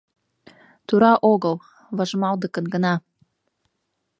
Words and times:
Тура 0.87 1.13
огыл— 1.31 1.55
важмалдыкын 1.97 2.65
гына. 2.73 2.93